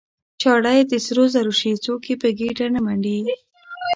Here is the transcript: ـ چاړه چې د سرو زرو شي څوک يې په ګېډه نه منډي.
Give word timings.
ـ 0.21 0.39
چاړه 0.41 0.73
چې 0.77 0.83
د 0.91 0.93
سرو 1.05 1.25
زرو 1.33 1.53
شي 1.59 1.71
څوک 1.85 2.01
يې 2.09 2.15
په 2.21 2.29
ګېډه 2.39 2.65
نه 2.75 2.79
منډي. 2.85 3.19